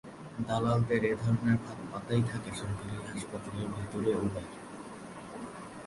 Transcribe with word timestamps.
দালালদের 0.47 1.01
এ 1.03 1.13
ধরনের 1.21 1.57
ফাঁদ 1.63 1.79
পাতাই 1.91 2.23
থাকে 2.23 2.49
সরকারি 2.55 2.95
হাসপাতালের 3.07 3.67
ভেতর 3.75 4.03
ও 4.15 4.23
বাইরে। 4.33 4.57